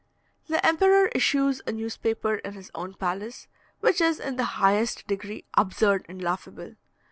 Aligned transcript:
The 0.47 0.65
emperor 0.65 1.09
issues 1.09 1.61
a 1.67 1.71
newspaper 1.71 2.37
in 2.37 2.53
his 2.53 2.71
own 2.73 2.95
palace, 2.95 3.47
which 3.81 4.01
is 4.01 4.19
in 4.19 4.35
the 4.35 4.43
highest 4.57 5.05
degree 5.05 5.45
absurd 5.55 6.07
and 6.09 6.19
laughable. 6.19 6.73